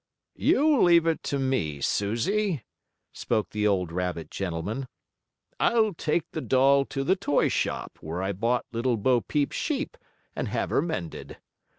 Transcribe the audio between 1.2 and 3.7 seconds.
to me, Susie," spoke the